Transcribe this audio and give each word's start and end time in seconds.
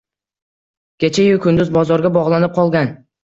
Kecha-yu 1.03 1.37
kunduz 1.45 1.71
bozorga 1.77 2.13
bog’lanib 2.17 2.57
qolgan. 2.59 2.91